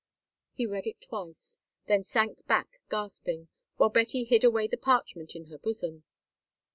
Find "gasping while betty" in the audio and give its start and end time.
2.89-4.23